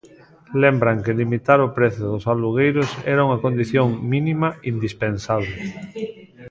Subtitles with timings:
[0.63, 5.55] Lembran que limitar o prezo dos alugueiros era unha condición mínima indispensable.